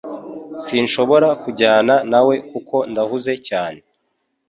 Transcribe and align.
Sinshobora 0.63 1.27
kujyana 1.43 1.95
nawe 2.11 2.35
kuko 2.49 2.75
ndahuze 2.91 3.33
cyane 3.47 3.79